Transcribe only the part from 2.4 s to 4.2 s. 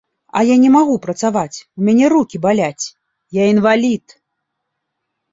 баляць, я інвалід!